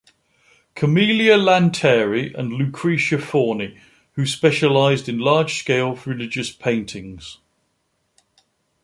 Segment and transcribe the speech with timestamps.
[0.73, 3.77] Camelia Lanteri and Lucretia Forni,
[4.13, 7.37] who specialized in large-scale religious paintings.